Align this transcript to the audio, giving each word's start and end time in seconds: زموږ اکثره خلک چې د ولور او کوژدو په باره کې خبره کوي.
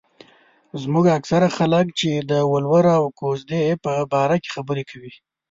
زموږ 0.81 1.05
اکثره 1.17 1.49
خلک 1.57 1.85
چې 1.99 2.09
د 2.31 2.33
ولور 2.53 2.85
او 2.97 3.03
کوژدو 3.19 3.63
په 3.83 3.91
باره 4.13 4.37
کې 4.43 4.49
خبره 4.55 4.83
کوي. 4.89 5.13